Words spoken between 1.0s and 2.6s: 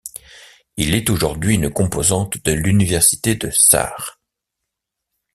aujourd'hui une composante de